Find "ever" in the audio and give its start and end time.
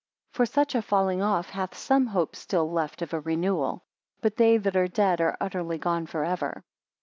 6.25-6.63